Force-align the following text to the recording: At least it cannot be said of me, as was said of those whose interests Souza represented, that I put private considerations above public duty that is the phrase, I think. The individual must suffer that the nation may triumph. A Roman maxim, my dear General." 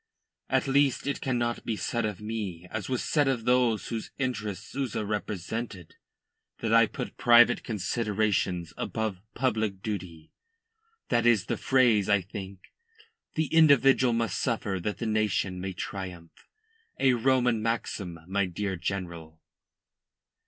At 0.49 0.67
least 0.67 1.05
it 1.05 1.21
cannot 1.21 1.63
be 1.63 1.75
said 1.75 2.05
of 2.05 2.19
me, 2.19 2.65
as 2.71 2.89
was 2.89 3.03
said 3.03 3.27
of 3.27 3.45
those 3.45 3.89
whose 3.89 4.09
interests 4.17 4.65
Souza 4.71 5.05
represented, 5.05 5.93
that 6.57 6.73
I 6.73 6.87
put 6.87 7.17
private 7.17 7.63
considerations 7.63 8.73
above 8.77 9.21
public 9.35 9.83
duty 9.83 10.31
that 11.09 11.27
is 11.27 11.45
the 11.45 11.55
phrase, 11.55 12.09
I 12.09 12.19
think. 12.21 12.61
The 13.35 13.45
individual 13.53 14.13
must 14.13 14.39
suffer 14.39 14.79
that 14.79 14.97
the 14.97 15.05
nation 15.05 15.61
may 15.61 15.73
triumph. 15.73 16.49
A 16.99 17.13
Roman 17.13 17.61
maxim, 17.61 18.19
my 18.25 18.47
dear 18.47 18.77
General." 18.77 19.39